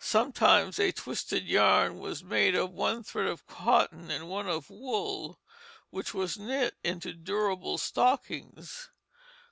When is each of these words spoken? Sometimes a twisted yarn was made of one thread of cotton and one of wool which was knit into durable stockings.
Sometimes 0.00 0.80
a 0.80 0.90
twisted 0.90 1.46
yarn 1.46 2.00
was 2.00 2.24
made 2.24 2.56
of 2.56 2.72
one 2.72 3.04
thread 3.04 3.28
of 3.28 3.46
cotton 3.46 4.10
and 4.10 4.28
one 4.28 4.48
of 4.48 4.70
wool 4.70 5.38
which 5.90 6.12
was 6.12 6.36
knit 6.36 6.74
into 6.82 7.12
durable 7.12 7.78
stockings. 7.78 8.88